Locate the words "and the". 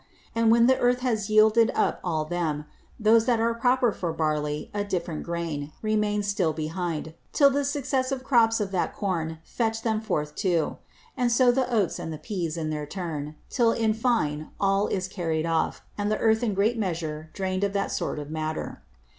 15.99-16.17